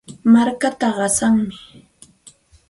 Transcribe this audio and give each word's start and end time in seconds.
Markaata 0.33 0.87
qasanmi. 0.97 1.55